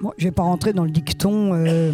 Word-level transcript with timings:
Bon, 0.00 0.12
je 0.16 0.24
vais 0.24 0.30
pas 0.30 0.42
rentrer 0.42 0.72
dans 0.72 0.84
le 0.84 0.90
dicton 0.90 1.50
euh, 1.54 1.90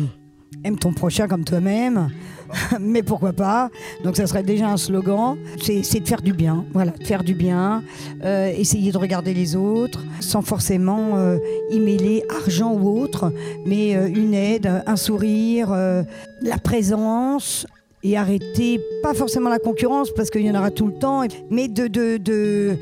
aime 0.63 0.79
ton 0.79 0.93
prochain 0.93 1.27
comme 1.27 1.43
toi-même, 1.43 2.11
mais 2.81 3.03
pourquoi 3.03 3.33
pas. 3.33 3.71
Donc 4.03 4.17
ça 4.17 4.27
serait 4.27 4.43
déjà 4.43 4.69
un 4.69 4.77
slogan. 4.77 5.39
C'est 5.63 6.01
de 6.01 6.07
faire 6.07 6.21
du 6.21 6.35
bien, 6.35 6.67
voilà, 6.75 6.93
de 6.93 7.07
faire 7.07 7.25
du 7.25 7.33
bien, 7.33 7.83
euh, 8.23 8.53
essayer 8.55 8.93
de 8.93 8.99
regarder 8.99 9.33
les 9.33 9.57
autres 9.57 10.05
sans 10.21 10.43
forcément 10.43 11.17
euh, 11.17 11.39
y 11.71 11.81
mêler 11.81 12.25
argent 12.29 12.75
ou 12.75 13.01
autre, 13.01 13.33
mais 13.65 13.93
une 13.93 14.35
aide, 14.35 14.83
un 14.87 14.97
sourire, 14.97 15.71
la 15.71 16.59
présence. 16.63 17.67
Et 18.07 18.19
arrêter, 18.19 18.83
pas 19.03 19.15
forcément 19.15 19.49
la 19.49 19.59
concurrence, 19.59 20.13
parce 20.15 20.29
qu'il 20.29 20.43
y 20.43 20.51
en 20.51 20.55
aura 20.55 20.71
tout 20.71 20.89
le 20.89 20.93
temps, 20.93 21.23
mais 21.51 21.69
de, 21.69 22.77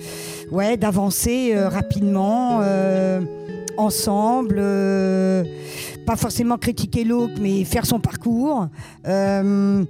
d'avancer 0.75 1.55
rapidement, 1.57 2.61
ensemble, 3.77 4.57
euh, 4.59 5.45
pas 6.07 6.17
forcément 6.17 6.59
critiquer 6.59 7.05
l'autre, 7.05 7.35
mais 7.41 7.65
faire 7.65 7.87
son 7.87 8.01
parcours 8.01 8.69
euh, 9.07 9.85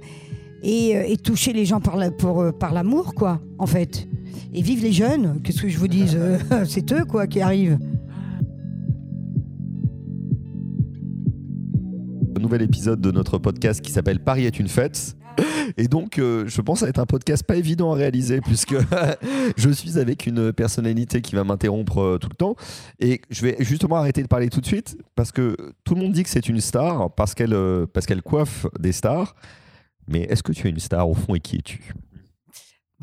et, 0.61 0.97
euh, 0.97 1.03
et 1.07 1.17
toucher 1.17 1.53
les 1.53 1.65
gens 1.65 1.79
par 1.79 2.73
l'amour, 2.73 3.13
quoi, 3.13 3.41
en 3.57 3.67
fait. 3.67 4.07
Et 4.53 4.61
vive 4.61 4.83
les 4.83 4.91
jeunes, 4.91 5.41
qu'est-ce 5.43 5.61
que 5.61 5.69
je 5.69 5.77
vous 5.77 5.87
euh, 5.87 6.37
c'est 6.67 6.91
eux, 6.93 7.05
quoi, 7.05 7.25
qui 7.27 7.41
arrivent. 7.41 7.79
Épisode 12.61 13.01
de 13.01 13.11
notre 13.11 13.37
podcast 13.37 13.81
qui 13.81 13.91
s'appelle 13.91 14.19
Paris 14.19 14.45
est 14.45 14.59
une 14.59 14.67
fête. 14.67 15.15
Et 15.77 15.87
donc, 15.87 16.19
euh, 16.19 16.45
je 16.47 16.61
pense 16.61 16.81
va 16.83 16.89
être 16.89 16.99
un 16.99 17.05
podcast 17.05 17.43
pas 17.43 17.55
évident 17.55 17.91
à 17.93 17.95
réaliser 17.95 18.41
puisque 18.45 18.75
je 19.57 19.69
suis 19.69 19.97
avec 19.97 20.25
une 20.25 20.53
personnalité 20.53 21.21
qui 21.21 21.35
va 21.35 21.43
m'interrompre 21.43 22.01
euh, 22.01 22.17
tout 22.17 22.29
le 22.29 22.35
temps. 22.35 22.55
Et 22.99 23.21
je 23.29 23.41
vais 23.41 23.55
justement 23.59 23.95
arrêter 23.95 24.21
de 24.21 24.27
parler 24.27 24.49
tout 24.49 24.61
de 24.61 24.65
suite 24.65 24.97
parce 25.15 25.31
que 25.31 25.55
tout 25.83 25.95
le 25.95 26.01
monde 26.01 26.13
dit 26.13 26.23
que 26.23 26.29
c'est 26.29 26.47
une 26.47 26.61
star 26.61 27.13
parce 27.15 27.33
qu'elle 27.33 27.53
euh, 27.53 27.85
parce 27.91 28.05
qu'elle 28.05 28.21
coiffe 28.21 28.67
des 28.79 28.91
stars. 28.91 29.35
Mais 30.07 30.21
est-ce 30.23 30.43
que 30.43 30.51
tu 30.51 30.67
es 30.67 30.69
une 30.69 30.79
star 30.79 31.09
au 31.09 31.13
fond 31.13 31.33
et 31.33 31.39
qui 31.39 31.57
es-tu? 31.57 31.93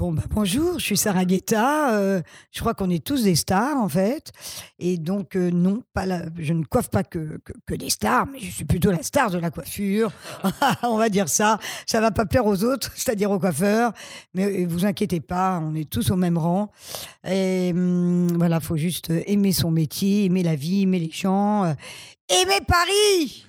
Bon, 0.00 0.12
bah, 0.12 0.22
bonjour, 0.30 0.78
je 0.78 0.84
suis 0.86 0.96
Sarah 0.96 1.26
Guetta. 1.26 1.94
euh, 1.94 2.22
je 2.52 2.60
crois 2.60 2.72
qu'on 2.72 2.88
est 2.88 3.04
tous 3.04 3.24
des 3.24 3.34
stars, 3.34 3.76
en 3.76 3.86
fait. 3.90 4.32
Et 4.78 4.96
donc, 4.96 5.36
euh, 5.36 5.50
non, 5.50 5.82
pas 5.92 6.06
je 6.38 6.54
ne 6.54 6.64
coiffe 6.64 6.88
pas 6.88 7.04
que, 7.04 7.38
que, 7.66 7.74
des 7.74 7.90
stars, 7.90 8.26
mais 8.32 8.38
je 8.38 8.50
suis 8.50 8.64
plutôt 8.64 8.90
la 8.90 9.02
star 9.02 9.30
de 9.30 9.36
la 9.36 9.50
coiffure. 9.50 10.10
on 10.84 10.96
va 10.96 11.10
dire 11.10 11.28
ça. 11.28 11.58
Ça 11.84 12.00
va 12.00 12.12
pas 12.12 12.24
plaire 12.24 12.46
aux 12.46 12.64
autres, 12.64 12.90
c'est-à-dire 12.96 13.30
aux 13.30 13.38
coiffeurs. 13.38 13.92
Mais 14.32 14.62
euh, 14.62 14.66
vous 14.66 14.86
inquiétez 14.86 15.20
pas, 15.20 15.60
on 15.62 15.74
est 15.74 15.90
tous 15.90 16.10
au 16.10 16.16
même 16.16 16.38
rang. 16.38 16.72
Et 17.28 17.72
hum, 17.74 18.28
voilà, 18.38 18.58
faut 18.60 18.78
juste 18.78 19.12
aimer 19.26 19.52
son 19.52 19.70
métier, 19.70 20.24
aimer 20.24 20.42
la 20.42 20.54
vie, 20.54 20.84
aimer 20.84 20.98
les 20.98 21.10
gens. 21.10 21.74
Aimer 22.30 22.60
Paris 22.66 23.44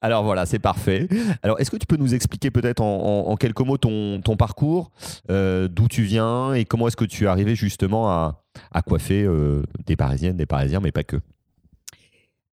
Alors 0.00 0.22
voilà, 0.24 0.46
c'est 0.46 0.58
parfait. 0.58 1.08
Alors, 1.42 1.58
est-ce 1.60 1.70
que 1.70 1.76
tu 1.76 1.86
peux 1.86 1.96
nous 1.96 2.14
expliquer 2.14 2.50
peut-être 2.50 2.80
en, 2.80 3.26
en- 3.26 3.30
en 3.32 3.36
quelques 3.36 3.60
mots 3.60 3.78
ton, 3.78 4.20
ton 4.20 4.36
parcours, 4.36 4.90
euh, 5.30 5.68
d'où 5.68 5.88
tu 5.88 6.02
viens 6.02 6.52
et 6.54 6.64
comment 6.64 6.88
est-ce 6.88 6.96
que 6.96 7.04
tu 7.04 7.24
es 7.24 7.26
arrivé 7.26 7.54
justement 7.54 8.08
à, 8.10 8.42
à 8.72 8.82
coiffer 8.82 9.22
euh, 9.24 9.62
des 9.86 9.96
Parisiennes, 9.96 10.36
des 10.36 10.46
Parisiens, 10.46 10.80
mais 10.80 10.92
pas 10.92 11.04
que? 11.04 11.16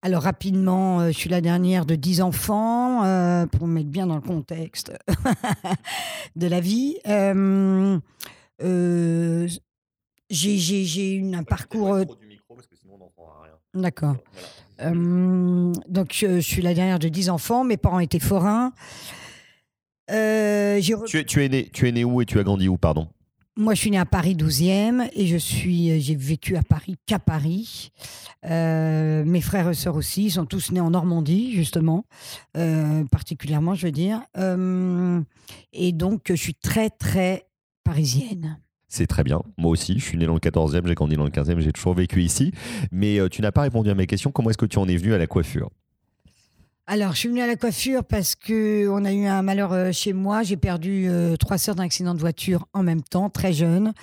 Alors 0.03 0.23
rapidement, 0.23 1.01
euh, 1.01 1.07
je 1.07 1.17
suis 1.17 1.29
la 1.29 1.41
dernière 1.41 1.85
de 1.85 1.93
10 1.95 2.21
enfants, 2.21 3.03
euh, 3.05 3.45
pour 3.45 3.67
me 3.67 3.73
mettre 3.75 3.89
bien 3.89 4.07
dans 4.07 4.15
le 4.15 4.21
contexte 4.21 4.91
de 6.35 6.47
la 6.47 6.59
vie. 6.59 6.97
Euh, 7.07 7.99
euh, 8.63 9.47
j'ai- 10.29 10.57
j'ai 10.57 10.85
j'ai 10.85 11.13
eu 11.15 11.35
un 11.35 11.43
parcours... 11.43 11.93
euh, 11.93 12.03
D'accord. 13.73 14.17
Euh, 14.81 15.71
donc 15.87 16.09
je, 16.13 16.35
je 16.39 16.47
suis 16.47 16.61
la 16.61 16.73
dernière 16.73 16.99
de 16.99 17.07
10 17.07 17.29
enfants, 17.29 17.63
mes 17.63 17.77
parents 17.77 17.99
étaient 17.99 18.19
forains. 18.19 18.73
Euh, 20.09 20.77
re- 20.79 21.05
Tu 21.05 21.17
es, 21.19 21.23
tu, 21.25 21.43
es 21.43 21.49
né, 21.49 21.69
tu 21.71 21.87
es 21.87 21.91
né 21.91 22.03
où 22.03 22.21
et 22.21 22.25
tu 22.25 22.39
as 22.39 22.43
grandi 22.43 22.67
où, 22.67 22.77
pardon? 22.77 23.07
Moi, 23.57 23.73
je 23.75 23.81
suis 23.81 23.91
née 23.91 23.97
à 23.99 24.05
Paris 24.05 24.35
12e 24.35 25.09
et 25.13 25.27
je 25.27 25.37
suis, 25.37 25.91
euh, 25.91 25.97
j'ai 25.99 26.15
vécu 26.15 26.55
à 26.57 26.63
Paris 26.63 26.95
qu'à 27.05 27.19
Paris. 27.19 27.91
Euh, 28.45 29.23
mes 29.25 29.41
frères 29.41 29.69
et 29.69 29.73
sœurs 29.73 29.95
aussi 29.97 30.25
ils 30.25 30.31
sont 30.31 30.45
tous 30.45 30.71
nés 30.71 30.79
en 30.79 30.89
Normandie, 30.89 31.53
justement, 31.53 32.05
particulièrement, 33.11 33.75
je 33.75 33.85
veux 33.85 33.91
dire. 33.91 34.21
Euh, 34.37 35.21
et 35.73 35.91
donc, 35.91 36.23
je 36.29 36.33
suis 36.33 36.55
très, 36.55 36.89
très 36.89 37.45
parisienne. 37.83 38.57
C'est 38.91 39.07
très 39.07 39.23
bien. 39.23 39.41
Moi 39.57 39.71
aussi, 39.71 39.97
je 39.99 40.03
suis 40.03 40.17
né 40.17 40.25
dans 40.25 40.33
le 40.33 40.41
14e, 40.41 40.85
j'ai 40.85 40.95
grandi 40.95 41.15
dans 41.15 41.23
le 41.23 41.29
15e, 41.29 41.59
j'ai 41.61 41.71
toujours 41.71 41.93
vécu 41.93 42.21
ici. 42.23 42.51
Mais 42.91 43.21
euh, 43.21 43.29
tu 43.29 43.41
n'as 43.41 43.53
pas 43.53 43.61
répondu 43.61 43.89
à 43.89 43.95
mes 43.95 44.05
questions. 44.05 44.31
Comment 44.31 44.49
est-ce 44.49 44.57
que 44.57 44.65
tu 44.65 44.79
en 44.79 44.87
es 44.89 44.97
venu 44.97 45.13
à 45.13 45.17
la 45.17 45.27
coiffure? 45.27 45.69
Alors, 46.87 47.13
je 47.13 47.19
suis 47.19 47.29
venue 47.29 47.39
à 47.39 47.47
la 47.47 47.55
coiffure 47.55 48.03
parce 48.03 48.35
que 48.35 48.89
on 48.89 49.05
a 49.05 49.13
eu 49.13 49.27
un 49.27 49.43
malheur 49.43 49.71
euh, 49.71 49.91
chez 49.93 50.11
moi. 50.11 50.43
J'ai 50.43 50.57
perdu 50.57 51.05
euh, 51.07 51.37
trois 51.37 51.57
sœurs 51.57 51.75
d'un 51.75 51.83
accident 51.83 52.13
de 52.13 52.19
voiture 52.19 52.67
en 52.73 52.83
même 52.83 53.01
temps, 53.01 53.29
très 53.29 53.53
jeunes, 53.53 53.93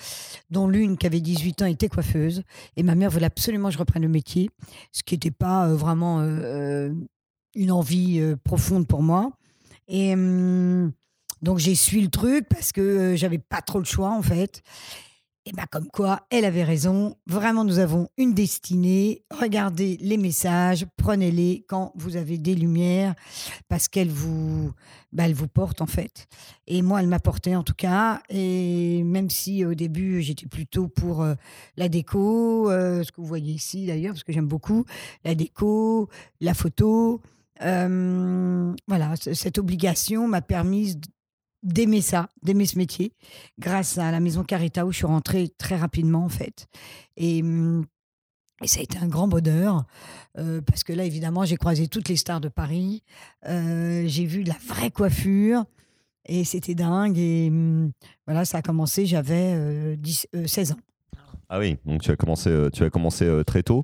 dont 0.49 0.69
l'une 0.69 0.97
qui 0.97 1.07
avait 1.07 1.21
18 1.21 1.61
ans 1.61 1.67
était 1.67 1.89
coiffeuse. 1.89 2.43
Et 2.79 2.83
ma 2.83 2.95
mère 2.95 3.11
voulait 3.11 3.27
absolument 3.27 3.69
que 3.69 3.75
je 3.75 3.79
reprenne 3.79 4.05
le 4.05 4.09
métier, 4.09 4.49
ce 4.93 5.03
qui 5.03 5.17
n'était 5.17 5.31
pas 5.31 5.69
vraiment 5.69 6.23
une 6.23 7.73
envie 7.73 8.23
profonde 8.43 8.87
pour 8.87 9.03
moi. 9.03 9.33
Et 9.87 10.15
hum, 10.15 10.93
donc, 11.43 11.59
j'ai 11.59 11.75
suivi 11.75 12.03
le 12.03 12.11
truc 12.11 12.47
parce 12.49 12.73
que 12.73 12.81
euh, 12.81 13.17
j'avais 13.17 13.39
pas 13.39 13.63
trop 13.63 13.79
le 13.79 13.85
choix, 13.85 14.11
en 14.11 14.23
fait. 14.23 14.63
Et 15.47 15.53
bien, 15.53 15.65
comme 15.71 15.89
quoi, 15.89 16.27
elle 16.29 16.45
avait 16.45 16.65
raison. 16.65 17.17
Vraiment, 17.27 17.65
nous 17.65 17.79
avons 17.79 18.09
une 18.19 18.35
destinée. 18.35 19.23
Regardez 19.31 19.97
les 20.01 20.19
messages, 20.19 20.85
prenez-les 20.99 21.65
quand 21.69 21.93
vous 21.95 22.17
avez 22.17 22.37
des 22.37 22.55
lumières, 22.55 23.15
parce 23.69 23.89
qu'elle 23.89 24.11
vous, 24.11 24.73
bah, 25.13 25.25
elle 25.25 25.33
vous 25.33 25.49
porte, 25.49 25.81
en 25.81 25.87
fait. 25.87 26.27
Et 26.67 26.83
moi, 26.83 27.01
elle 27.01 27.09
m'a 27.09 27.21
porté, 27.21 27.57
en 27.57 27.63
tout 27.63 27.75
cas. 27.75 28.21
Et 28.29 29.03
même 29.05 29.31
si 29.31 29.65
au 29.65 29.75
début, 29.75 30.21
j'étais 30.21 30.47
plutôt 30.47 30.89
pour 30.89 31.23
euh, 31.23 31.35
la 31.79 31.89
déco, 31.89 32.71
euh, 32.71 33.03
ce 33.03 33.13
que 33.13 33.21
vous 33.21 33.27
voyez 33.27 33.55
ici, 33.55 33.87
d'ailleurs, 33.87 34.13
parce 34.13 34.25
que 34.25 34.33
j'aime 34.33 34.49
beaucoup, 34.49 34.85
la 35.25 35.35
déco, 35.35 36.11
la 36.43 36.53
photo. 36.53 37.23
voilà, 37.59 39.15
cette 39.17 39.57
obligation 39.57 40.29
m'a 40.29 40.43
permis 40.43 41.01
d'aimer 41.63 42.01
ça, 42.01 42.29
d'aimer 42.43 42.67
ce 42.67 42.79
métier, 42.79 43.13
grâce 43.59 43.99
à 43.99 44.11
la 44.11 44.21
maison 44.21 44.45
Carita 44.45 44.87
où 44.87 44.93
je 44.93 44.99
suis 44.99 45.07
rentrée 45.07 45.49
très 45.59 45.77
rapidement 45.77 46.25
en 46.25 46.29
fait. 46.29 46.67
Et, 47.17 47.43
hum, 47.43 47.85
et 48.63 48.67
ça 48.67 48.81
a 48.81 48.83
été 48.83 48.99
un 48.99 49.07
grand 49.07 49.29
bonheur, 49.29 49.85
euh, 50.37 50.61
parce 50.61 50.83
que 50.83 50.93
là, 50.93 51.05
évidemment, 51.05 51.45
j'ai 51.45 51.57
croisé 51.57 51.87
toutes 51.87 52.09
les 52.09 52.17
stars 52.17 52.41
de 52.41 52.49
Paris, 52.49 53.05
euh, 53.47 54.05
j'ai 54.07 54.25
vu 54.25 54.43
de 54.43 54.49
la 54.49 54.57
vraie 54.67 54.91
coiffure, 54.91 55.65
et 56.29 56.45
c'était 56.45 56.75
dingue. 56.75 57.19
Et 57.19 57.49
hum, 57.49 57.91
voilà, 58.27 58.45
ça 58.45 58.59
a 58.59 58.63
commencé, 58.63 59.07
j'avais 59.07 59.55
euh, 59.55 59.97
10 59.97 60.29
euh, 60.37 60.47
16 60.47 60.73
ans. 60.73 60.79
Ah 61.51 61.59
oui, 61.59 61.79
donc 61.87 62.03
tu 62.03 62.11
as 62.11 62.17
commencé, 62.17 62.51
euh, 62.51 62.69
euh, 63.23 63.43
très 63.43 63.63
tôt. 63.63 63.83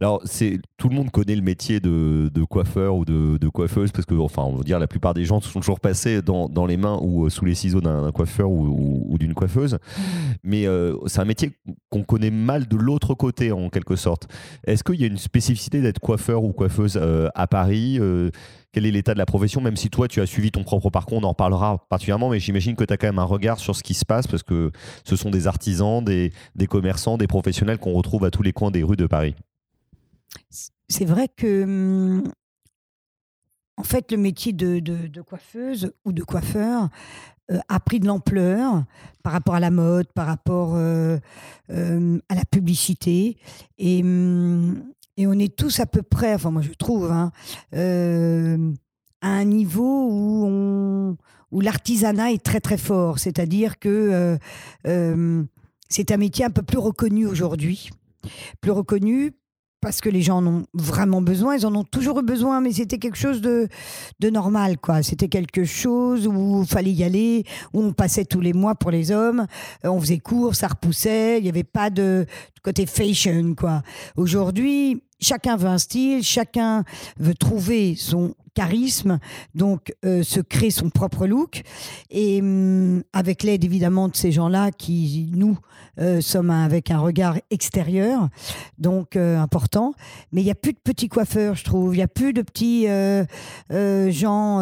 Alors, 0.00 0.20
c'est 0.24 0.58
tout 0.76 0.88
le 0.88 0.96
monde 0.96 1.12
connaît 1.12 1.36
le 1.36 1.42
métier 1.42 1.78
de, 1.78 2.44
coiffeur 2.44 2.96
ou 2.96 3.04
de, 3.04 3.48
coiffeuse 3.50 3.92
parce 3.92 4.04
que, 4.04 4.14
enfin, 4.14 4.42
on 4.42 4.58
dire 4.62 4.80
la 4.80 4.88
plupart 4.88 5.14
des 5.14 5.24
gens 5.24 5.40
sont 5.40 5.60
toujours 5.60 5.78
passés 5.78 6.22
dans, 6.22 6.66
les 6.66 6.76
mains 6.76 6.98
ou 7.00 7.26
euh, 7.26 7.30
sous 7.30 7.44
les 7.44 7.54
ciseaux 7.54 7.80
d'un 7.80 8.10
coiffeur 8.10 8.50
ou, 8.50 9.16
d'une 9.16 9.32
coiffeuse. 9.34 9.78
Mais 10.42 10.66
c'est 11.06 11.20
un 11.20 11.24
métier 11.24 11.52
qu'on 11.88 12.02
connaît 12.02 12.32
mal 12.32 12.66
de 12.66 12.76
l'autre 12.76 13.14
côté 13.14 13.52
en 13.52 13.70
quelque 13.70 13.94
sorte. 13.94 14.26
Est-ce 14.66 14.82
qu'il 14.82 15.00
y 15.00 15.04
a 15.04 15.06
une 15.06 15.18
spécificité 15.18 15.80
d'être 15.80 16.00
coiffeur 16.00 16.42
ou 16.42 16.52
coiffeuse 16.52 17.00
à 17.34 17.46
Paris 17.46 18.00
Quel 18.74 18.86
est 18.86 18.90
l'état 18.90 19.14
de 19.14 19.18
la 19.18 19.26
profession 19.26 19.60
Même 19.60 19.76
si 19.76 19.88
toi, 19.88 20.08
tu 20.08 20.20
as 20.20 20.26
suivi 20.26 20.50
ton 20.50 20.64
propre 20.64 20.90
parcours, 20.90 21.18
on 21.18 21.22
en 21.22 21.28
reparlera 21.28 21.86
particulièrement, 21.88 22.28
mais 22.28 22.40
j'imagine 22.40 22.74
que 22.74 22.82
tu 22.82 22.92
as 22.92 22.96
quand 22.96 23.06
même 23.06 23.20
un 23.20 23.24
regard 23.24 23.60
sur 23.60 23.76
ce 23.76 23.84
qui 23.84 23.94
se 23.94 24.04
passe 24.04 24.26
parce 24.26 24.42
que 24.42 24.72
ce 25.04 25.14
sont 25.14 25.30
des 25.30 25.46
artisans, 25.46 26.04
des, 26.04 26.32
commerçants, 26.68 27.16
des 27.16 27.28
professionnels 27.28 27.78
qu'on 27.78 27.92
retrouve 27.92 28.24
à 28.24 28.32
tous 28.32 28.42
les 28.42 28.52
coins 28.52 28.72
des 28.72 28.82
rues 28.82 28.96
de 28.96 29.06
Paris. 29.06 29.36
C'est 30.88 31.04
vrai 31.04 31.28
que, 31.28 31.62
hum, 31.62 32.32
en 33.76 33.84
fait, 33.84 34.10
le 34.10 34.18
métier 34.18 34.52
de 34.52 35.22
coiffeuse 35.22 35.92
ou 36.04 36.12
de 36.12 36.24
coiffeur 36.24 36.88
euh, 37.50 37.58
a 37.68 37.78
pris 37.78 38.00
de 38.00 38.06
l'ampleur 38.06 38.84
par 39.22 39.34
rapport 39.34 39.54
à 39.54 39.60
la 39.60 39.70
mode, 39.70 40.10
par 40.14 40.26
rapport 40.26 40.76
euh, 40.76 41.18
euh, 41.68 42.18
à 42.30 42.34
la 42.34 42.44
publicité. 42.46 43.36
Et, 43.76 44.02
hum, 44.02 44.82
et 45.16 45.26
on 45.26 45.32
est 45.34 45.54
tous 45.54 45.80
à 45.80 45.86
peu 45.86 46.02
près, 46.02 46.34
enfin 46.34 46.50
moi 46.50 46.62
je 46.62 46.72
trouve, 46.72 47.10
hein, 47.10 47.30
euh, 47.74 48.72
à 49.20 49.28
un 49.28 49.44
niveau 49.44 50.08
où, 50.10 51.16
où 51.50 51.60
l'artisanat 51.60 52.32
est 52.32 52.44
très 52.44 52.60
très 52.60 52.78
fort. 52.78 53.18
C'est-à-dire 53.18 53.78
que 53.78 53.88
euh, 53.88 54.36
euh, 54.86 55.44
c'est 55.88 56.10
un 56.10 56.16
métier 56.16 56.44
un 56.44 56.50
peu 56.50 56.62
plus 56.62 56.78
reconnu 56.78 57.26
aujourd'hui. 57.26 57.90
Plus 58.60 58.72
reconnu 58.72 59.32
parce 59.84 60.00
que 60.00 60.08
les 60.08 60.22
gens 60.22 60.38
en 60.38 60.46
ont 60.46 60.64
vraiment 60.72 61.20
besoin, 61.20 61.56
ils 61.56 61.66
en 61.66 61.74
ont 61.74 61.84
toujours 61.84 62.18
eu 62.20 62.22
besoin, 62.22 62.62
mais 62.62 62.72
c'était 62.72 62.96
quelque 62.96 63.18
chose 63.18 63.42
de, 63.42 63.68
de 64.18 64.30
normal, 64.30 64.78
quoi. 64.78 65.02
C'était 65.02 65.28
quelque 65.28 65.64
chose 65.64 66.26
où 66.26 66.62
il 66.62 66.66
fallait 66.66 66.90
y 66.90 67.04
aller, 67.04 67.44
où 67.74 67.82
on 67.82 67.92
passait 67.92 68.24
tous 68.24 68.40
les 68.40 68.54
mois 68.54 68.74
pour 68.76 68.90
les 68.90 69.12
hommes, 69.12 69.46
Euh, 69.84 69.90
on 69.90 70.00
faisait 70.00 70.20
cours, 70.20 70.54
ça 70.54 70.68
repoussait, 70.68 71.36
il 71.38 71.42
n'y 71.42 71.50
avait 71.50 71.64
pas 71.64 71.90
de, 71.90 72.24
de 72.56 72.60
côté 72.62 72.86
fashion, 72.86 73.54
quoi. 73.54 73.82
Aujourd'hui, 74.16 75.02
chacun 75.20 75.56
veut 75.56 75.68
un 75.68 75.78
style, 75.78 76.22
chacun 76.22 76.84
veut 77.18 77.34
trouver 77.34 77.94
son 77.96 78.34
charisme, 78.54 79.18
donc 79.54 79.92
euh, 80.04 80.22
se 80.22 80.40
créer 80.40 80.70
son 80.70 80.88
propre 80.88 81.26
look. 81.26 81.62
Et 82.10 82.40
hum, 82.40 83.02
avec 83.12 83.42
l'aide 83.42 83.64
évidemment 83.64 84.08
de 84.08 84.16
ces 84.16 84.32
gens-là 84.32 84.70
qui, 84.70 85.30
nous, 85.34 85.58
euh, 86.00 86.20
sommes 86.20 86.50
avec 86.50 86.90
un 86.90 86.98
regard 86.98 87.36
extérieur, 87.50 88.28
donc 88.78 89.16
euh, 89.16 89.38
important. 89.38 89.94
Mais 90.32 90.40
il 90.40 90.44
n'y 90.44 90.50
a 90.50 90.56
plus 90.56 90.72
de 90.72 90.78
petits 90.78 91.08
coiffeurs, 91.08 91.56
je 91.56 91.64
trouve. 91.64 91.94
Il 91.94 91.98
n'y 91.98 92.04
a 92.04 92.08
plus 92.08 92.32
de 92.32 92.42
petits 92.42 92.86
gens 94.12 94.60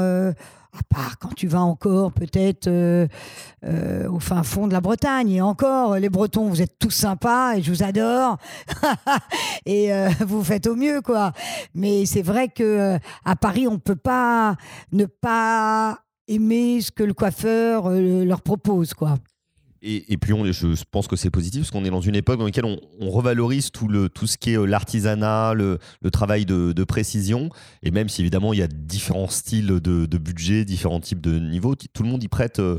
à 0.72 0.82
part 0.88 1.18
quand 1.18 1.34
tu 1.34 1.46
vas 1.46 1.60
encore 1.60 2.12
peut-être 2.12 2.66
euh, 2.66 3.06
euh, 3.64 4.08
au 4.08 4.20
fin 4.20 4.42
fond 4.42 4.66
de 4.66 4.72
la 4.72 4.80
Bretagne. 4.80 5.30
Et 5.30 5.42
encore, 5.42 5.96
les 5.96 6.08
Bretons, 6.08 6.48
vous 6.48 6.62
êtes 6.62 6.78
tous 6.78 6.90
sympas 6.90 7.56
et 7.56 7.62
je 7.62 7.70
vous 7.70 7.82
adore. 7.82 8.38
et 9.66 9.92
euh, 9.92 10.08
vous 10.20 10.42
faites 10.42 10.66
au 10.66 10.74
mieux, 10.74 11.02
quoi. 11.02 11.32
Mais 11.74 12.06
c'est 12.06 12.22
vrai 12.22 12.48
que 12.48 12.98
à 13.24 13.36
Paris, 13.36 13.68
on 13.68 13.78
peut 13.78 13.96
pas 13.96 14.56
ne 14.92 15.04
pas 15.04 15.98
aimer 16.28 16.80
ce 16.80 16.90
que 16.90 17.02
le 17.02 17.14
coiffeur 17.14 17.90
leur 17.90 18.40
propose, 18.40 18.94
quoi. 18.94 19.18
Et, 19.84 20.16
puis, 20.16 20.32
on, 20.32 20.44
je 20.44 20.84
pense 20.92 21.08
que 21.08 21.16
c'est 21.16 21.30
positif 21.30 21.62
parce 21.62 21.72
qu'on 21.72 21.84
est 21.84 21.90
dans 21.90 22.00
une 22.00 22.14
époque 22.14 22.38
dans 22.38 22.44
laquelle 22.44 22.64
on, 22.64 23.10
revalorise 23.10 23.72
tout, 23.72 23.88
le, 23.88 24.08
tout 24.08 24.28
ce 24.28 24.38
qui 24.38 24.52
est 24.52 24.56
euh, 24.56 24.64
l'artisanat, 24.64 25.54
le, 25.54 25.78
travail 26.12 26.46
de, 26.46 26.84
précision. 26.84 27.50
Et 27.82 27.90
même 27.90 28.08
si 28.08 28.20
évidemment 28.20 28.52
il 28.52 28.60
y 28.60 28.62
a 28.62 28.68
différents 28.68 29.28
styles 29.28 29.66
de, 29.66 30.06
de 30.06 30.18
budget, 30.18 30.64
différents 30.64 31.00
types 31.00 31.20
de 31.20 31.36
niveaux, 31.38 31.74
tout 31.74 32.02
le 32.04 32.08
monde 32.08 32.22
y 32.22 32.28
prête 32.28 32.60
euh, 32.60 32.78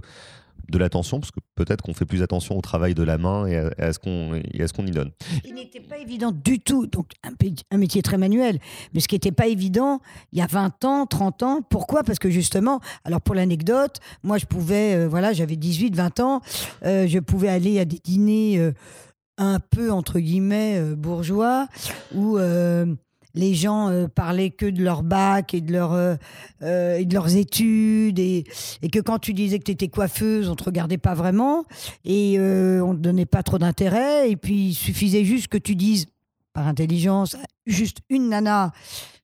de 0.69 0.77
l'attention, 0.77 1.19
parce 1.19 1.31
que 1.31 1.39
peut-être 1.55 1.81
qu'on 1.81 1.93
fait 1.93 2.05
plus 2.05 2.21
attention 2.21 2.57
au 2.57 2.61
travail 2.61 2.93
de 2.93 3.03
la 3.03 3.17
main 3.17 3.45
et 3.47 3.57
à, 3.57 3.93
ce 3.93 3.99
qu'on 3.99 4.41
qu'on 4.73 4.87
y 4.87 4.91
donne. 4.91 5.11
Il 5.45 5.53
n'était 5.53 5.81
pas 5.81 5.97
évident 5.97 6.31
du 6.31 6.59
tout, 6.59 6.87
donc 6.87 7.11
un, 7.23 7.77
métier 7.77 8.01
très 8.01 8.17
manuel, 8.17 8.59
mais 8.93 8.99
ce 8.99 9.07
qui 9.07 9.15
n'était 9.15 9.31
pas 9.31 9.47
évident 9.47 9.99
il 10.31 10.39
y 10.39 10.41
a 10.41 10.47
20 10.47 10.85
ans, 10.85 11.05
30 11.05 11.43
ans, 11.43 11.61
pourquoi? 11.69 12.03
Parce 12.03 12.19
que 12.19 12.29
justement, 12.29 12.79
alors 13.03 13.21
pour 13.21 13.35
l'anecdote, 13.35 13.99
moi 14.23 14.37
je 14.37 14.45
pouvais, 14.45 14.95
euh, 14.95 15.07
voilà, 15.07 15.33
j'avais 15.33 15.55
18, 15.55 15.95
20 15.95 16.19
ans, 16.19 16.41
euh, 16.85 17.07
je 17.07 17.19
pouvais 17.19 17.49
aller 17.49 17.79
à 17.79 17.85
des 17.85 17.99
dîners 18.03 18.57
euh, 18.57 18.71
un 19.37 19.59
peu, 19.59 19.91
entre 19.91 20.19
guillemets, 20.19 20.79
bourgeois, 20.95 21.67
où 22.13 22.37
les 23.33 23.53
gens 23.53 23.89
euh, 23.89 24.07
parlaient 24.07 24.51
que 24.51 24.65
de 24.65 24.83
leur 24.83 25.03
bac 25.03 25.53
et 25.53 25.61
de, 25.61 25.75
euh, 25.75 26.15
euh, 26.61 26.97
et 26.97 27.05
de 27.05 27.13
leurs 27.13 27.35
études 27.35 28.19
et, 28.19 28.43
et, 28.81 28.89
que 28.89 28.99
quand 28.99 29.19
tu 29.19 29.33
disais 29.33 29.59
que 29.59 29.63
tu 29.63 29.71
étais 29.71 29.87
coiffeuse, 29.87 30.49
on 30.49 30.55
te 30.55 30.63
regardait 30.63 30.97
pas 30.97 31.13
vraiment 31.13 31.65
et 32.05 32.39
on 32.39 32.93
te 32.93 32.99
donnait 32.99 33.25
pas 33.25 33.43
trop 33.43 33.57
d'intérêt 33.57 34.29
et 34.29 34.35
puis 34.35 34.67
il 34.69 34.73
suffisait 34.73 35.25
juste 35.25 35.47
que 35.47 35.57
tu 35.57 35.75
dises 35.75 36.07
par 36.53 36.67
intelligence 36.67 37.35
juste 37.65 37.99
une 38.09 38.29
nana 38.29 38.71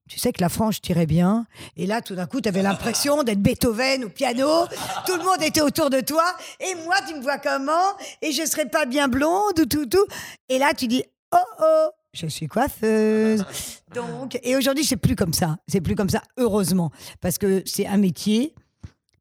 tu 0.07 0.17
sais 0.17 0.33
que 0.33 0.41
la 0.41 0.49
frange 0.49 0.81
tirait 0.81 1.05
bien. 1.05 1.45
Et 1.77 1.85
là, 1.85 2.01
tout 2.01 2.15
d'un 2.15 2.25
coup, 2.25 2.41
tu 2.41 2.49
avais 2.49 2.63
l'impression 2.63 3.21
d'être 3.21 3.43
Beethoven 3.43 4.05
au 4.05 4.09
piano. 4.09 4.65
Tout 5.05 5.15
le 5.15 5.23
monde 5.23 5.43
était 5.43 5.61
autour 5.61 5.91
de 5.91 5.99
toi. 5.99 6.23
Et 6.59 6.73
moi, 6.83 6.95
tu 7.07 7.13
me 7.13 7.21
vois 7.21 7.37
comment 7.37 7.93
Et 8.23 8.31
je 8.31 8.43
serais 8.43 8.65
pas 8.65 8.87
bien 8.87 9.07
blonde 9.07 9.59
ou 9.59 9.65
tout, 9.67 9.85
tout. 9.85 10.07
Et 10.49 10.57
là, 10.57 10.73
tu 10.73 10.87
dis, 10.87 11.03
oh, 11.31 11.37
oh, 11.61 11.89
je 12.13 12.27
suis 12.27 12.47
coiffeuse. 12.47 13.45
Donc, 13.95 14.39
et 14.43 14.55
aujourd'hui, 14.55 14.83
c'est 14.83 14.97
plus 14.97 15.15
comme 15.15 15.33
ça. 15.33 15.57
C'est 15.67 15.81
plus 15.81 15.95
comme 15.95 16.09
ça, 16.09 16.21
heureusement, 16.37 16.91
parce 17.21 17.37
que 17.37 17.63
c'est 17.65 17.87
un 17.87 17.97
métier. 17.97 18.53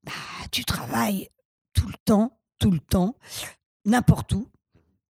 Bah, 0.04 0.12
tu 0.50 0.64
travailles 0.64 1.28
tout 1.74 1.86
le 1.86 1.94
temps, 2.04 2.38
tout 2.58 2.70
le 2.70 2.80
temps, 2.80 3.16
n'importe 3.84 4.32
où, 4.32 4.48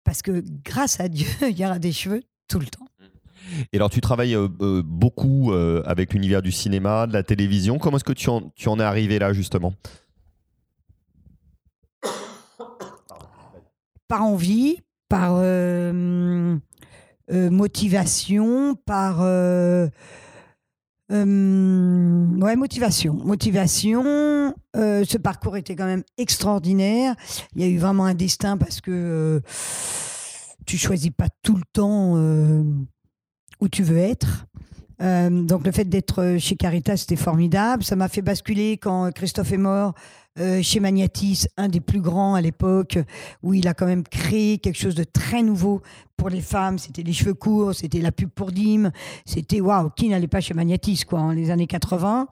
parce 0.05 0.23
que 0.23 0.43
grâce 0.65 1.01
à 1.01 1.09
Dieu, 1.09 1.29
il 1.43 1.59
y 1.59 1.65
aura 1.67 1.79
des 1.79 1.93
cheveux 1.93 2.23
tout 2.49 2.59
le 2.59 2.67
temps. 2.67 2.87
Et 3.73 3.77
alors, 3.77 3.91
tu 3.91 4.01
travailles 4.01 4.35
euh, 4.35 4.49
euh, 4.61 4.83
beaucoup 4.85 5.53
euh, 5.53 5.83
avec 5.87 6.13
l'univers 6.13 6.43
du 6.43 6.53
cinéma, 6.53 7.07
de 7.07 7.13
la 7.13 7.23
télévision. 7.23 7.79
Comment 7.79 7.97
est-ce 7.97 8.05
que 8.05 8.13
tu 8.13 8.29
en, 8.29 8.51
tu 8.55 8.69
en 8.69 8.79
es 8.81 8.83
arrivé 8.83 9.19
là, 9.19 9.33
justement? 9.33 9.75
Par 14.09 14.23
envie, 14.23 14.79
par 15.09 15.41
motivation, 17.31 18.75
par 18.75 19.19
euh, 19.21 19.89
euh, 21.13 22.27
ouais, 22.41 22.57
motivation. 22.57 23.15
Motivation. 23.15 24.55
ce 24.75 25.19
parcours 25.19 25.57
était 25.57 25.77
quand 25.77 25.87
même 25.87 26.05
extraordinaire. 26.19 27.15
Il 27.55 27.63
y 27.63 27.65
a 27.65 27.69
eu 27.69 27.79
vraiment 27.79 28.05
un 28.05 28.15
destin 28.15 28.57
parce 28.57 28.81
que 28.81 29.41
tu 30.67 30.79
choisis 30.79 31.11
pas 31.11 31.29
tout 31.43 31.57
le 31.57 31.65
temps 31.73 32.15
où 33.61 33.69
tu 33.69 33.83
veux 33.83 33.99
être. 33.99 34.47
donc 35.01 35.65
le 35.65 35.73
fait 35.73 35.85
d'être 35.85 36.37
chez 36.39 36.57
Caritas, 36.57 36.99
c'était 36.99 37.17
formidable. 37.17 37.85
Ça 37.85 37.97
m'a 37.97 38.09
fait 38.09 38.23
basculer 38.23 38.77
quand 38.79 39.13
Christophe 39.13 39.53
est 39.53 39.59
mort. 39.59 39.95
Chez 40.63 40.81
Magnatis, 40.81 41.47
un 41.57 41.69
des 41.69 41.81
plus 41.81 42.01
grands 42.01 42.35
à 42.35 42.41
l'époque, 42.41 42.99
où 43.43 43.55
il 43.55 43.67
a 43.69 43.75
quand 43.75 43.87
même 43.87 44.03
créé 44.05 44.59
quelque 44.59 44.79
chose 44.79 44.95
de 44.95 45.05
très 45.05 45.43
nouveau 45.43 45.83
pour 46.17 46.29
les 46.31 46.41
femmes, 46.41 46.79
c'était 46.79 47.03
les 47.03 47.13
cheveux 47.13 47.35
courts, 47.35 47.75
c'était 47.75 48.01
la 48.01 48.13
pub 48.13 48.31
pour 48.31 48.51
Dim, 48.51 48.91
c'était 49.25 49.61
waouh, 49.61 49.91
qui 49.91 50.09
n'allait 50.09 50.29
pas 50.29 50.41
chez 50.41 50.55
Magnatis 50.55 51.05
quoi, 51.07 51.21
en 51.21 51.31
les 51.31 51.51
années 51.51 51.67
80. 51.67 52.29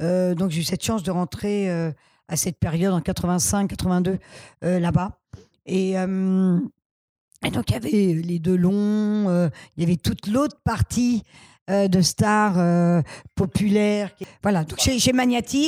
Euh, 0.00 0.34
donc 0.34 0.50
j'ai 0.50 0.60
eu 0.60 0.64
cette 0.64 0.84
chance 0.84 1.02
de 1.02 1.10
rentrer 1.10 1.70
euh, 1.70 1.90
à 2.28 2.36
cette 2.36 2.58
période 2.58 2.92
en 2.92 3.00
85, 3.00 3.68
82 3.68 4.18
euh, 4.64 4.78
là-bas. 4.78 5.18
Et, 5.64 5.92
et, 5.92 7.50
donc 7.50 7.70
il 7.70 7.72
y 7.72 7.76
avait 7.76 8.22
les 8.22 8.38
deux 8.40 8.56
longs, 8.56 9.50
il 9.76 9.80
y 9.80 9.84
avait 9.84 9.96
toute 9.96 10.26
l'autre 10.26 10.56
partie 10.64 11.22
euh, 11.70 11.86
de 11.86 12.00
stars 12.00 12.58
euh, 12.58 13.02
populaires. 13.36 14.10
Voilà, 14.42 14.64
donc 14.64 14.80
chez, 14.80 14.98
chez 14.98 15.12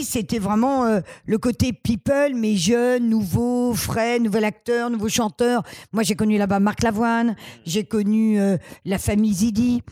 c'était 0.03 0.41
vraiment 0.41 0.87
euh, 0.87 0.99
le 1.25 1.39
côté 1.39 1.73
people, 1.73 2.35
mais 2.35 2.57
jeune, 2.57 3.09
nouveau, 3.09 3.75
frais, 3.75 4.19
nouvel 4.19 4.45
acteur, 4.45 4.91
nouveau 4.91 5.09
chanteur. 5.09 5.63
Moi, 5.93 6.03
j'ai 6.03 6.17
connu 6.17 6.37
là-bas 6.37 6.59
Marc 6.59 6.83
Lavoine, 6.83 7.37
j'ai 7.65 7.85
connu 7.85 8.41
la 8.85 8.99
famille 8.99 9.35
Zidi, 9.35 9.83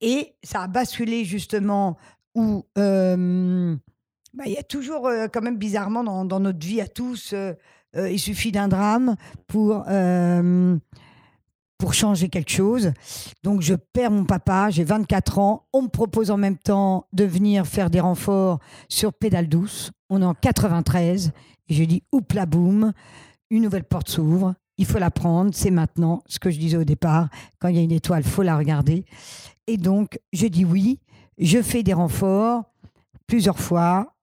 et 0.00 0.34
ça 0.42 0.62
a 0.62 0.66
basculé 0.66 1.24
justement 1.24 1.98
où 2.34 2.64
bah, 2.74 4.44
il 4.46 4.52
y 4.52 4.58
a 4.58 4.64
toujours 4.64 5.08
quand 5.32 5.42
même 5.42 5.56
bizarrement 5.56 6.24
dans, 6.24 6.40
notre 6.40 6.66
vie 6.66 6.80
à 6.80 6.88
tous, 6.88 7.32
il 7.96 8.18
suffit 8.18 8.50
d'un 8.50 8.66
drame 8.66 9.14
pour 9.46 9.84
pour 11.84 11.92
changer 11.92 12.30
quelque 12.30 12.50
chose. 12.50 12.94
Donc 13.42 13.60
je 13.60 13.74
perds 13.74 14.10
mon 14.10 14.24
papa, 14.24 14.70
j'ai 14.70 14.84
24 14.84 15.38
ans. 15.38 15.66
On 15.74 15.82
me 15.82 15.88
propose 15.88 16.30
en 16.30 16.38
même 16.38 16.56
temps 16.56 17.08
de 17.12 17.24
venir 17.24 17.66
faire 17.66 17.90
des 17.90 18.00
renforts 18.00 18.58
sur 18.88 19.12
Pédale 19.12 19.50
Douce. 19.50 19.90
On 20.08 20.22
est 20.22 20.24
en 20.24 20.32
93 20.32 21.32
et 21.68 21.74
je 21.74 21.84
dis 21.84 22.02
oup 22.10 22.32
la 22.32 22.46
boum, 22.46 22.94
une 23.50 23.64
nouvelle 23.64 23.84
porte 23.84 24.08
s'ouvre. 24.08 24.54
Il 24.78 24.86
faut 24.86 24.98
la 24.98 25.10
prendre, 25.10 25.50
c'est 25.52 25.70
maintenant. 25.70 26.22
Ce 26.26 26.38
que 26.38 26.48
je 26.48 26.58
disais 26.58 26.78
au 26.78 26.84
départ, 26.84 27.28
quand 27.58 27.68
il 27.68 27.76
y 27.76 27.80
a 27.80 27.82
une 27.82 27.92
étoile, 27.92 28.22
faut 28.22 28.42
la 28.42 28.56
regarder. 28.56 29.04
Et 29.66 29.76
donc 29.76 30.18
je 30.32 30.46
dis 30.46 30.64
oui. 30.64 31.00
Je 31.36 31.60
fais 31.60 31.82
des 31.82 31.92
renforts 31.92 32.62
plusieurs 33.26 33.58
fois 33.58 34.13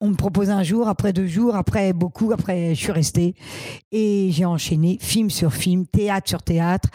on 0.00 0.08
me 0.08 0.14
propose 0.14 0.50
un 0.50 0.62
jour, 0.62 0.88
après 0.88 1.12
deux 1.12 1.26
jours, 1.26 1.56
après 1.56 1.92
beaucoup, 1.92 2.32
après 2.32 2.74
je 2.74 2.80
suis 2.80 2.92
restée. 2.92 3.34
Et 3.92 4.30
j'ai 4.30 4.44
enchaîné 4.44 4.98
film 5.00 5.30
sur 5.30 5.52
film, 5.52 5.86
théâtre 5.86 6.28
sur 6.28 6.42
théâtre. 6.42 6.88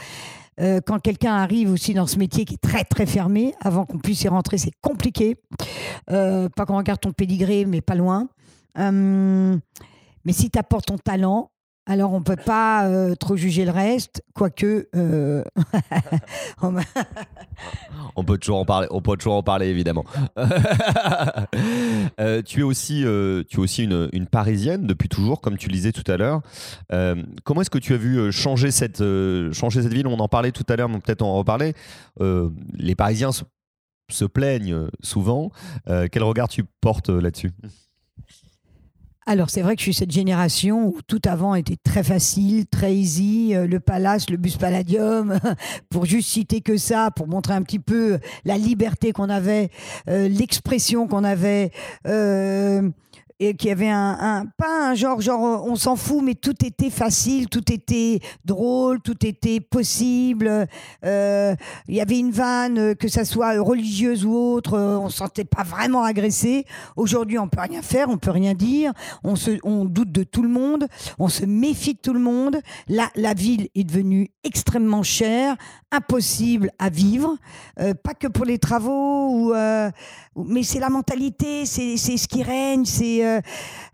Euh, 0.60 0.80
quand 0.86 1.00
quelqu'un 1.00 1.34
arrive 1.34 1.72
aussi 1.72 1.94
dans 1.94 2.06
ce 2.06 2.20
métier 2.20 2.46
qui 2.46 2.56
est 2.56 2.62
très 2.62 2.84
très 2.84 3.06
fermé, 3.06 3.54
avant 3.62 3.86
qu'on 3.86 3.98
puisse 3.98 4.22
y 4.24 4.28
rentrer, 4.28 4.58
c'est 4.58 4.74
compliqué. 4.82 5.38
Euh, 6.10 6.50
pas 6.50 6.66
qu'on 6.66 6.78
regarde 6.78 7.00
ton 7.00 7.12
pédigré, 7.12 7.66
mais 7.66 7.82
pas 7.82 7.96
loin. 7.96 8.28
Euh, 8.78 9.58
mais 10.26 10.34
si 10.34 10.50
tu 10.50 10.60
apportes 10.60 10.86
ton 10.86 10.98
talent, 10.98 11.51
alors, 11.88 12.14
on 12.14 12.20
ne 12.20 12.24
peut 12.24 12.36
pas 12.36 12.88
euh, 12.88 13.16
trop 13.16 13.36
juger 13.36 13.66
le 13.66 13.72
reste, 13.72 14.24
quoique. 14.36 14.88
Euh, 14.96 15.44
on 18.16 18.24
peut 18.24 18.38
toujours 18.38 18.60
en 18.60 18.66
parler, 18.66 18.88
on 18.92 19.02
évidemment. 19.62 20.06
Euh, 22.20 22.42
tu 22.42 22.60
es 22.60 22.64
aussi, 22.64 23.04
une, 23.04 24.28
Parisienne 24.30 24.86
depuis 24.86 25.10
toujours, 25.10 25.42
comme 25.42 25.58
tu 25.58 25.68
le 25.68 25.74
disais 25.74 25.92
tout 25.92 26.10
à 26.12 26.18
l'heure. 26.18 26.42
comment 27.44 27.62
est-ce 27.62 27.70
que 27.70 27.78
tu 27.78 27.94
as 27.94 27.98
vu 27.98 28.32
changer 28.32 28.72
cette, 28.72 29.04
changer 29.54 29.82
cette 29.82 29.94
ville? 29.94 30.08
On 30.08 30.20
en 30.20 30.28
parlait 30.28 30.52
tout 30.52 30.66
à 30.70 30.76
l'heure, 30.76 30.90
mais 30.90 31.00
peut-être 31.00 31.22
en 31.22 31.36
reparler. 31.36 31.74
les 32.20 32.96
Parisiens 32.96 33.32
se 33.32 34.26
plaignent 34.26 34.88
souvent. 35.02 35.52
quel 35.86 36.24
regard 36.24 36.48
tu 36.48 36.64
portes 36.82 37.10
là-dessus? 37.10 37.52
Alors 39.32 39.50
c'est 39.50 39.62
vrai 39.62 39.76
que 39.76 39.80
je 39.80 39.86
suis 39.86 39.94
cette 39.94 40.12
génération 40.12 40.88
où 40.88 41.00
tout 41.08 41.22
avant 41.24 41.56
était 41.56 41.78
très 41.82 42.04
facile, 42.04 42.68
très 42.68 42.94
easy, 42.94 43.56
euh, 43.56 43.66
le 43.66 43.80
Palace, 43.80 44.30
le 44.30 44.36
bus 44.36 44.58
Palladium, 44.58 45.40
pour 45.90 46.04
juste 46.04 46.30
citer 46.30 46.60
que 46.60 46.76
ça, 46.76 47.12
pour 47.16 47.30
montrer 47.30 47.54
un 47.54 47.62
petit 47.62 47.80
peu 47.80 48.20
la 48.44 48.58
liberté 48.58 49.14
qu'on 49.14 49.30
avait, 49.30 49.70
euh, 50.10 50.28
l'expression 50.28 51.08
qu'on 51.08 51.24
avait. 51.24 51.72
Euh, 52.08 52.90
et 53.44 53.56
qui 53.56 53.72
avait 53.72 53.90
un, 53.90 54.18
un- 54.20 54.46
pas 54.56 54.90
un 54.92 54.94
genre 54.94 55.20
genre 55.20 55.44
euh, 55.46 55.58
on 55.70 55.76
s'en 55.76 55.96
fout 55.96 56.22
mais 56.24 56.36
tout 56.36 56.64
était 56.64 56.92
facile 56.92 57.50
tout 57.50 57.74
était 57.74 58.20
drôle 58.46 59.02
tout 59.02 59.26
était 59.26 59.60
possible. 59.60 60.68
Euh, 61.04 61.56
il 61.88 61.96
y 61.96 62.02
avait 62.02 62.20
une 62.20 62.30
vanne 62.32 62.78
euh, 62.78 62.94
que 62.94 63.08
ça 63.08 63.26
soit 63.26 63.60
religieuse 63.60 64.26
ou 64.26 64.34
autre 64.36 64.78
on 64.80 65.10
se 65.10 65.18
sentait 65.18 65.44
pas 65.44 65.64
vraiment 65.64 66.04
agressé. 66.04 66.66
Aujourd'hui 66.96 67.40
on 67.40 67.48
peut 67.48 67.62
rien 67.68 67.82
faire 67.82 68.10
on 68.10 68.18
peut 68.20 68.30
rien 68.32 68.54
dire 68.54 68.94
on 69.24 69.36
se 69.36 69.58
on 69.64 69.86
doute 69.86 70.12
de 70.12 70.24
tout 70.24 70.44
le 70.44 70.50
monde 70.50 70.86
on 71.18 71.28
se 71.28 71.44
méfie 71.46 71.96
de 71.96 72.00
tout 72.00 72.14
le 72.14 72.20
monde. 72.20 72.58
La, 72.88 73.10
la 73.16 73.34
ville 73.34 73.70
est 73.74 73.84
devenue 73.84 74.30
extrêmement 74.44 75.02
chère 75.04 75.56
impossible 75.92 76.70
à 76.78 76.90
vivre 76.90 77.36
euh, 77.80 77.94
pas 77.96 78.14
que 78.14 78.28
pour 78.28 78.46
les 78.46 78.60
travaux 78.60 79.54
euh, 79.54 79.90
mais 80.36 80.64
c'est 80.64 80.80
la 80.80 80.90
mentalité, 80.90 81.66
c'est 81.66 81.98
ce 81.98 82.28
qui 82.28 82.44
règne. 82.44 82.86
C'est, 82.86 83.26
euh, 83.26 83.42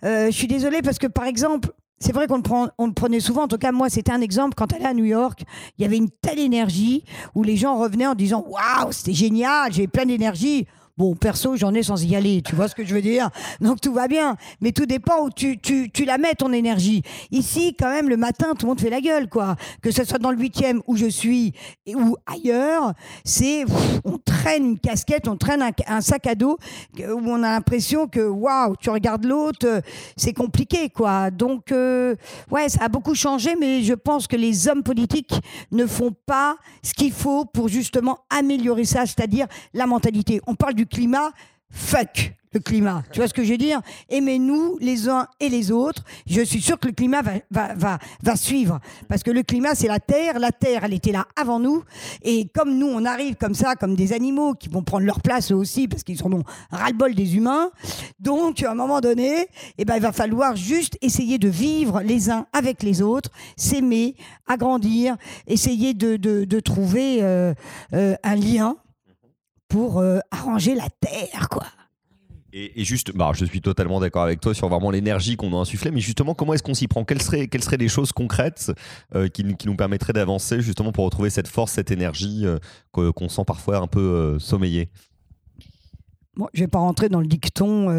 euh, 0.03 0.27
je 0.27 0.31
suis 0.31 0.47
désolée 0.47 0.81
parce 0.81 0.99
que 0.99 1.07
par 1.07 1.25
exemple, 1.25 1.69
c'est 1.99 2.13
vrai 2.13 2.27
qu'on 2.27 2.37
le, 2.37 2.85
le 2.85 2.93
prenait 2.93 3.19
souvent. 3.19 3.43
En 3.43 3.47
tout 3.47 3.57
cas, 3.57 3.71
moi, 3.71 3.89
c'était 3.89 4.11
un 4.11 4.21
exemple. 4.21 4.53
Quand 4.55 4.71
elle 4.73 4.83
est 4.83 4.87
à 4.87 4.93
New 4.93 5.05
York, 5.05 5.41
il 5.77 5.81
y 5.81 5.85
avait 5.85 5.97
une 5.97 6.09
telle 6.09 6.39
énergie 6.39 7.03
où 7.33 7.43
les 7.43 7.57
gens 7.57 7.77
revenaient 7.77 8.07
en 8.07 8.15
disant 8.15 8.45
Waouh, 8.47 8.91
c'était 8.91 9.13
génial, 9.13 9.73
j'ai 9.73 9.87
plein 9.87 10.05
d'énergie. 10.05 10.67
Bon, 10.97 11.13
perso, 11.15 11.55
j'en 11.55 11.75
ai 11.75 11.83
sans 11.83 12.03
y 12.03 12.15
aller, 12.15 12.41
tu 12.41 12.55
vois 12.55 12.67
ce 12.67 12.73
que 12.73 12.83
je 12.83 12.95
veux 12.95 13.03
dire 13.03 13.29
Donc 13.61 13.79
tout 13.79 13.93
va 13.93 14.07
bien, 14.07 14.35
mais 14.61 14.71
tout 14.71 14.87
dépend 14.87 15.23
où 15.25 15.29
tu, 15.29 15.59
tu, 15.59 15.91
tu 15.91 16.05
la 16.05 16.17
mets, 16.17 16.33
ton 16.33 16.51
énergie. 16.51 17.03
Ici, 17.29 17.75
quand 17.77 17.91
même, 17.91 18.09
le 18.09 18.17
matin, 18.17 18.53
tout 18.57 18.65
le 18.65 18.69
monde 18.69 18.81
fait 18.81 18.89
la 18.89 18.99
gueule, 18.99 19.29
quoi. 19.29 19.55
Que 19.83 19.91
ce 19.91 20.03
soit 20.03 20.17
dans 20.17 20.31
le 20.31 20.39
huitième 20.39 20.81
où 20.87 20.95
je 20.95 21.05
suis 21.05 21.53
et- 21.85 21.95
ou 21.95 22.15
ailleurs, 22.25 22.93
c'est 23.23 23.63
on 24.05 24.17
traîne 24.17 24.65
une 24.65 24.79
casquette, 24.79 25.27
on 25.27 25.37
traîne 25.37 25.61
un, 25.61 25.69
un 25.87 26.01
sac 26.01 26.25
à 26.25 26.33
dos 26.33 26.57
où 26.97 27.03
on 27.29 27.43
a 27.43 27.51
l'impression 27.51 28.07
que 28.07 28.21
waouh, 28.27 28.75
tu 28.77 28.89
regardes 28.89 29.25
l'autre, 29.25 29.67
euh, 29.67 29.81
c'est 30.15 30.33
compliqué, 30.33 30.89
quoi. 30.89 31.29
Donc 31.29 31.71
euh, 31.71 32.15
ouais, 32.49 32.69
ça 32.69 32.85
a 32.85 32.89
beaucoup 32.89 33.13
changé, 33.13 33.55
mais 33.59 33.83
je 33.83 33.93
pense 33.93 34.25
que 34.25 34.35
les 34.35 34.67
hommes 34.67 34.81
politiques 34.81 35.35
ne 35.71 35.85
font 35.85 36.15
pas 36.25 36.55
ce 36.81 36.95
qu'il 36.95 37.11
faut 37.11 37.45
pour 37.45 37.67
justement 37.67 38.17
améliorer 38.31 38.85
ça, 38.85 39.05
c'est-à-dire 39.05 39.45
la 39.75 39.85
mentalité. 39.85 40.41
On 40.47 40.55
parle 40.55 40.73
du 40.73 40.86
climat, 40.87 41.31
fuck 41.69 42.33
le 42.53 42.59
climat. 42.59 43.03
Tu 43.11 43.19
vois 43.19 43.27
ce 43.27 43.33
que 43.33 43.43
je 43.43 43.51
veux 43.51 43.57
dire? 43.57 43.81
Aimez-nous 44.09 44.77
les 44.79 45.09
uns 45.09 45.27
et 45.39 45.49
les 45.49 45.71
autres. 45.71 46.03
Je 46.25 46.41
suis 46.41 46.61
sûr 46.61 46.79
que 46.79 46.87
le 46.87 46.93
climat 46.93 47.21
va, 47.51 48.35
suivre. 48.35 48.79
Parce 49.07 49.23
que 49.23 49.31
le 49.31 49.43
climat, 49.43 49.75
c'est 49.75 49.87
la 49.87 49.99
Terre. 49.99 50.39
La 50.39 50.51
Terre, 50.51 50.83
elle 50.83 50.93
était 50.93 51.11
là 51.11 51.27
avant 51.35 51.59
nous. 51.59 51.83
Et 52.23 52.47
comme 52.53 52.77
nous, 52.77 52.87
on 52.87 53.05
arrive 53.05 53.35
comme 53.35 53.53
ça, 53.53 53.75
comme 53.75 53.95
des 53.95 54.13
animaux 54.13 54.53
qui 54.53 54.69
vont 54.69 54.83
prendre 54.83 55.05
leur 55.05 55.21
place 55.21 55.51
eux 55.51 55.55
aussi, 55.55 55.87
parce 55.87 56.03
qu'ils 56.03 56.17
seront 56.17 56.43
ras-le-bol 56.71 57.15
des 57.15 57.35
humains. 57.35 57.71
Donc, 58.19 58.63
à 58.63 58.71
un 58.71 58.75
moment 58.75 59.01
donné, 59.01 59.47
eh 59.77 59.85
ben, 59.85 59.95
il 59.95 60.01
va 60.01 60.11
falloir 60.11 60.55
juste 60.55 60.97
essayer 61.01 61.37
de 61.37 61.49
vivre 61.49 62.01
les 62.01 62.29
uns 62.29 62.45
avec 62.53 62.83
les 62.83 63.01
autres, 63.01 63.29
s'aimer, 63.55 64.15
agrandir, 64.47 65.17
essayer 65.47 65.93
de 65.93 66.59
trouver 66.59 67.19
euh, 67.21 67.53
euh, 67.93 68.15
un 68.23 68.35
lien 68.35 68.77
pour 69.67 69.99
euh, 69.99 70.19
arranger 70.31 70.75
la 70.75 70.87
Terre, 70.99 71.49
quoi. 71.49 71.65
Et, 72.53 72.79
et 72.81 72.85
juste, 72.85 73.11
bah, 73.15 73.31
je 73.35 73.43
suis 73.45 73.61
totalement 73.61 73.99
d'accord 73.99 74.23
avec 74.23 74.39
toi 74.39 74.53
sur 74.53 74.69
vraiment 74.69 74.89
l'énergie 74.89 75.35
qu'on 75.35 75.49
doit 75.49 75.59
insuffler, 75.59 75.91
mais 75.91 75.99
justement, 75.99 76.33
comment 76.33 76.53
est-ce 76.53 76.63
qu'on 76.63 76.73
s'y 76.73 76.87
prend? 76.87 77.03
Quelles 77.03 77.21
seraient, 77.21 77.47
quelles 77.47 77.63
seraient 77.63 77.77
les 77.77 77.89
choses 77.89 78.13
concrètes 78.13 78.71
euh, 79.15 79.27
qui, 79.27 79.55
qui 79.57 79.67
nous 79.67 79.75
permettraient 79.75 80.13
d'avancer 80.13 80.61
justement 80.61 80.91
pour 80.93 81.03
retrouver 81.05 81.29
cette 81.29 81.49
force, 81.49 81.73
cette 81.73 81.91
énergie 81.91 82.45
euh, 82.45 82.57
que- 82.93 83.11
qu'on 83.11 83.27
sent 83.29 83.43
parfois 83.45 83.77
un 83.79 83.87
peu 83.87 84.39
sommeiller 84.39 84.89
Bon, 86.35 86.47
je 86.53 86.61
vais 86.61 86.67
pas 86.67 86.79
rentrer 86.79 87.09
dans 87.09 87.19
le 87.19 87.27
dicton 87.27 87.89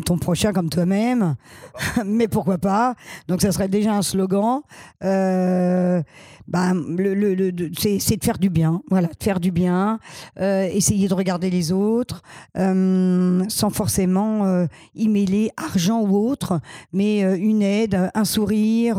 ton 0.00 0.16
prochain 0.16 0.52
comme 0.52 0.70
toi-même, 0.70 1.34
mais 2.06 2.28
pourquoi 2.28 2.56
pas 2.58 2.94
Donc 3.28 3.42
ça 3.42 3.52
serait 3.52 3.68
déjà 3.68 3.92
un 3.94 4.02
slogan. 4.02 4.60
Euh, 5.04 6.02
ben, 6.48 6.74
le, 6.96 7.14
le- 7.14 7.34
le- 7.34 7.70
c'est, 7.78 8.16
de 8.16 8.24
faire 8.24 8.38
du 8.38 8.48
bien, 8.50 8.82
voilà, 8.90 9.08
de 9.08 9.22
faire 9.22 9.40
du 9.40 9.50
bien, 9.50 9.98
euh, 10.40 10.64
essayer 10.72 11.08
de 11.08 11.14
regarder 11.14 11.50
les 11.50 11.72
autres, 11.72 12.22
euh, 12.56 13.42
sans 13.48 13.70
forcément 13.70 14.66
y 14.94 15.08
mêler 15.08 15.50
argent 15.56 16.00
ou 16.00 16.16
autre, 16.16 16.60
mais 16.92 17.20
une 17.38 17.62
aide, 17.62 18.10
un 18.14 18.24
sourire. 18.24 18.98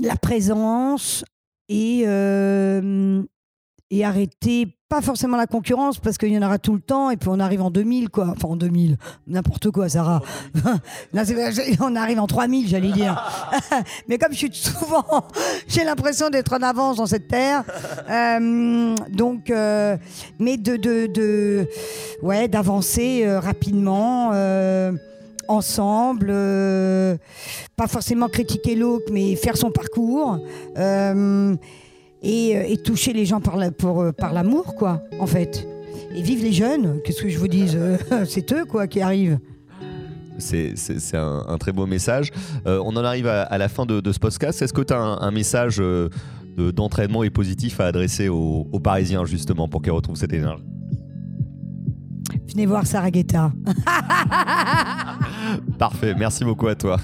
la 0.00 0.16
présence 0.20 1.24
et, 1.68 2.04
et 3.90 4.04
arrêter, 4.04 4.76
pas 4.88 5.00
forcément 5.00 5.36
la 5.36 5.46
concurrence, 5.46 5.98
parce 5.98 6.18
qu'il 6.18 6.30
y 6.30 6.38
en 6.38 6.42
aura 6.42 6.58
tout 6.58 6.74
le 6.74 6.80
temps, 6.80 7.10
et 7.10 7.16
puis 7.16 7.28
on 7.30 7.38
arrive 7.38 7.62
en 7.62 7.70
2000, 7.70 8.08
quoi. 8.08 8.28
Enfin, 8.36 8.48
en 8.48 8.56
2000, 8.56 8.96
n'importe 9.26 9.70
quoi, 9.70 9.88
Sarah. 9.88 10.22
Là, 11.12 11.24
on 11.80 11.96
arrive 11.96 12.18
en 12.20 12.26
3000, 12.26 12.68
j'allais 12.68 12.92
dire. 12.92 13.22
Mais 14.08 14.18
comme 14.18 14.32
je 14.32 14.38
suis 14.38 14.54
souvent, 14.54 15.04
j'ai 15.68 15.84
l'impression 15.84 16.30
d'être 16.30 16.52
en 16.54 16.62
avance 16.62 16.96
dans 16.96 17.06
cette 17.06 17.28
terre. 17.28 17.64
Euh, 18.08 18.94
donc, 19.10 19.50
euh, 19.50 19.96
mais 20.38 20.56
de, 20.56 20.76
de, 20.76 21.06
de 21.06 21.68
ouais, 22.22 22.48
d'avancer 22.48 23.22
euh, 23.24 23.40
rapidement. 23.40 24.32
ensemble, 25.48 26.28
euh, 26.30 27.16
pas 27.76 27.86
forcément 27.86 28.28
critiquer 28.28 28.74
l'autre, 28.74 29.06
mais 29.12 29.36
faire 29.36 29.56
son 29.56 29.70
parcours 29.70 30.38
euh, 30.78 31.54
et, 32.24 32.56
euh, 32.56 32.64
et 32.66 32.76
toucher 32.78 33.12
les 33.12 33.26
gens 33.26 33.40
par 33.40 33.56
la- 33.56 33.70
pour, 33.70 34.00
euh, 34.02 34.10
par 34.12 34.32
l'amour, 34.32 34.74
quoi, 34.74 35.02
en 35.20 35.26
fait. 35.26 35.68
Et 36.16 36.22
vive 36.22 36.42
les 36.42 36.52
jeunes, 36.52 37.00
qu'est-ce 37.04 37.22
que 37.22 37.28
je 37.28 37.38
vous 37.38 37.48
dise 37.48 37.76
euh, 37.76 37.96
C'est 38.26 38.52
eux, 38.52 38.64
quoi, 38.64 38.86
qui 38.88 39.00
arrivent. 39.00 39.38
C'est 40.38 40.72
c'est- 40.76 40.98
c'est 40.98 41.16
un, 41.16 41.44
un 41.46 41.58
très 41.58 41.72
beau 41.72 41.86
message. 41.86 42.32
Euh, 42.66 42.80
on 42.84 42.96
en 42.96 43.04
arrive 43.04 43.28
à, 43.28 43.42
à 43.42 43.58
la 43.58 43.68
fin 43.68 43.86
de, 43.86 44.00
de 44.00 44.12
ce 44.12 44.18
podcast. 44.18 44.60
Est-ce 44.62 44.72
que 44.72 44.82
tu 44.82 44.92
as 44.92 44.98
un, 44.98 45.20
un 45.20 45.30
message 45.30 45.76
euh, 45.80 46.08
de- 46.56 46.70
d'entraînement 46.72 47.22
et 47.22 47.30
positif 47.30 47.78
à 47.80 47.86
adresser 47.86 48.28
aux, 48.28 48.66
aux 48.72 48.80
Parisiens 48.80 49.24
justement 49.24 49.68
pour 49.68 49.82
qu'ils 49.82 49.92
retrouvent 49.92 50.16
cette 50.16 50.32
énergie? 50.32 50.64
Venez 52.48 52.66
voir 52.66 52.86
Sarah 52.86 53.10
Guetta. 53.10 53.52
Parfait, 55.78 56.14
merci 56.16 56.44
beaucoup 56.44 56.68
à 56.68 56.74
toi. 56.74 56.98